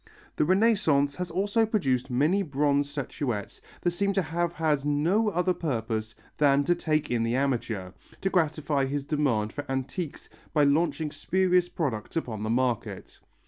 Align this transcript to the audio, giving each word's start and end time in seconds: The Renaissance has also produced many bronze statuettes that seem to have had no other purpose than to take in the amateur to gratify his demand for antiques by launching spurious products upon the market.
The 0.37 0.45
Renaissance 0.45 1.15
has 1.17 1.29
also 1.29 1.63
produced 1.63 2.09
many 2.09 2.41
bronze 2.41 2.89
statuettes 2.89 3.61
that 3.81 3.91
seem 3.91 4.13
to 4.13 4.21
have 4.23 4.51
had 4.53 4.83
no 4.83 5.29
other 5.29 5.53
purpose 5.53 6.15
than 6.39 6.63
to 6.63 6.73
take 6.73 7.11
in 7.11 7.21
the 7.21 7.35
amateur 7.35 7.91
to 8.21 8.29
gratify 8.31 8.85
his 8.87 9.05
demand 9.05 9.53
for 9.53 9.63
antiques 9.69 10.27
by 10.55 10.63
launching 10.63 11.11
spurious 11.11 11.69
products 11.69 12.15
upon 12.15 12.41
the 12.41 12.49
market. 12.49 13.19